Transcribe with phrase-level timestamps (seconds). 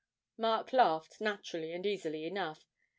[0.35, 2.65] Mark laughed naturally and easily enough.